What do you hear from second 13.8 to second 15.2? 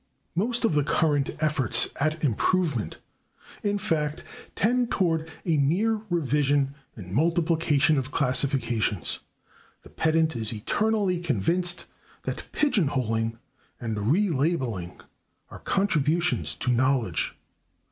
relabelling